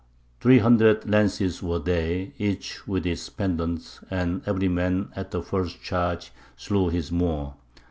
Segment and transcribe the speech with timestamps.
[0.39, 5.79] Three hundred lances were they, each with its pendant, and every man at the first
[5.83, 7.53] charge slew his Moor.